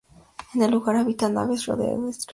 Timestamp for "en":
0.55-0.63